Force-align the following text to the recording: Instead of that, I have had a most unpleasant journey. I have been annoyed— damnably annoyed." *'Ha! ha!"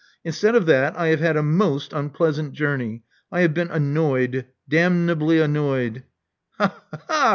Instead 0.23 0.55
of 0.55 0.65
that, 0.65 0.97
I 0.97 1.09
have 1.09 1.19
had 1.19 1.37
a 1.37 1.43
most 1.43 1.93
unpleasant 1.93 2.53
journey. 2.53 3.03
I 3.31 3.41
have 3.41 3.53
been 3.53 3.69
annoyed— 3.69 4.47
damnably 4.67 5.39
annoyed." 5.39 6.05
*'Ha! 6.57 6.73
ha!" 7.07 7.29